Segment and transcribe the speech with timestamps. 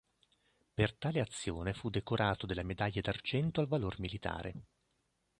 [0.73, 4.53] Per tale azione fu decorato della medaglia d'argento al Valor Militare.